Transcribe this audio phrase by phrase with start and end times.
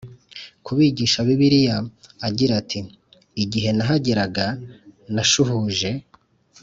[0.65, 1.77] Kubigisha bibiliya
[2.27, 2.79] agira ati
[3.43, 4.45] igihe nahageraga
[5.13, 5.91] nashuhuje